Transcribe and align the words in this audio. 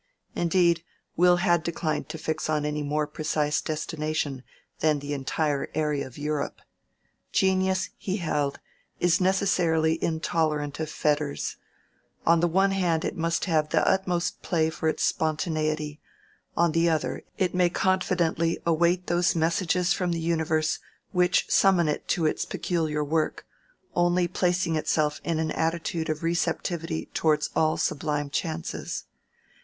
Indeed, 0.33 0.83
Will 1.15 1.35
had 1.37 1.61
declined 1.63 2.09
to 2.09 2.17
fix 2.17 2.49
on 2.49 2.65
any 2.65 2.81
more 2.81 3.05
precise 3.05 3.61
destination 3.61 4.41
than 4.79 4.97
the 4.97 5.13
entire 5.13 5.69
area 5.75 6.07
of 6.07 6.17
Europe. 6.17 6.59
Genius, 7.31 7.91
he 7.97 8.17
held, 8.17 8.59
is 8.99 9.21
necessarily 9.21 10.03
intolerant 10.03 10.79
of 10.79 10.89
fetters: 10.89 11.57
on 12.25 12.39
the 12.39 12.47
one 12.47 12.71
hand 12.71 13.05
it 13.05 13.15
must 13.15 13.45
have 13.45 13.69
the 13.69 13.87
utmost 13.87 14.41
play 14.41 14.71
for 14.71 14.89
its 14.89 15.03
spontaneity; 15.03 16.01
on 16.57 16.71
the 16.71 16.89
other, 16.89 17.21
it 17.37 17.53
may 17.53 17.69
confidently 17.69 18.57
await 18.65 19.05
those 19.05 19.35
messages 19.35 19.93
from 19.93 20.11
the 20.13 20.19
universe 20.19 20.79
which 21.11 21.47
summon 21.47 21.87
it 21.87 22.07
to 22.07 22.25
its 22.25 22.43
peculiar 22.43 23.03
work, 23.03 23.45
only 23.95 24.27
placing 24.27 24.75
itself 24.75 25.21
in 25.23 25.37
an 25.37 25.51
attitude 25.51 26.09
of 26.09 26.23
receptivity 26.23 27.05
towards 27.13 27.51
all 27.55 27.77
sublime 27.77 28.31
chances. 28.31 29.03